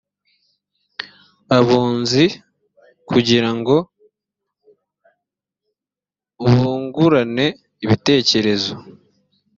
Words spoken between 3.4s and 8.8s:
ngo bungurane ibitekerezo